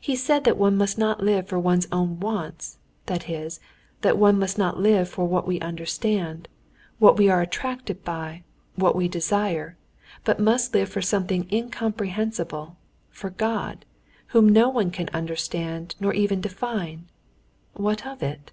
[0.00, 3.60] He said that one must not live for one's own wants, that is,
[4.00, 6.48] that one must not live for what we understand,
[6.98, 8.42] what we are attracted by,
[8.76, 9.76] what we desire,
[10.24, 12.78] but must live for something incomprehensible,
[13.10, 13.84] for God,
[14.28, 17.06] whom no one can understand nor even define.
[17.74, 18.52] What of it?